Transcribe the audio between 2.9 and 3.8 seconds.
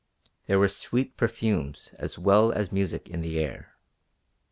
in the air.